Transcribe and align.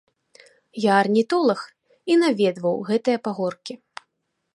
Я 0.85 0.93
арнітолаг, 1.01 1.61
і 2.13 2.17
наведваў 2.21 2.81
гэтыя 2.89 3.17
пагоркі. 3.29 3.73